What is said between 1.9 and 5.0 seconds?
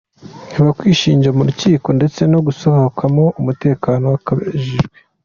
ndetse no gusohokamo umutekano wakajijwe.